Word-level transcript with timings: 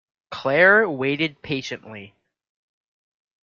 Claire 0.31 0.89
waited 0.89 1.43
patiently. 1.43 2.15